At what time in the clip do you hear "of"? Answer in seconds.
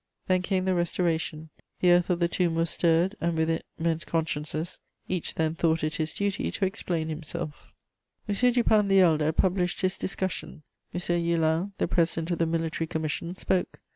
2.09-2.17, 12.31-12.39